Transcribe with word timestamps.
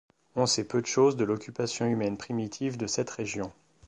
On 0.35 0.47
sait 0.47 0.63
peu 0.67 0.81
de 0.81 0.87
choses 0.87 1.15
de 1.15 1.23
l’occupation 1.23 1.85
humaine 1.85 2.17
primitive 2.17 2.75
de 2.75 2.87
cette 2.87 3.11
région. 3.11 3.51